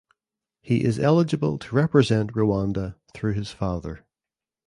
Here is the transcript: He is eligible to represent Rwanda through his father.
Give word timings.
He 0.63 0.83
is 0.83 0.97
eligible 0.97 1.59
to 1.59 1.75
represent 1.75 2.33
Rwanda 2.33 2.95
through 3.13 3.33
his 3.33 3.51
father. 3.51 4.03